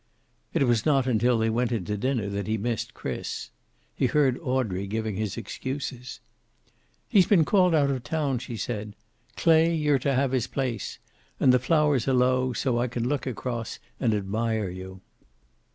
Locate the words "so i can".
12.51-13.07